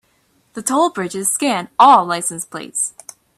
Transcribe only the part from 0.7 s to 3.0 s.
bridges scan all license plates.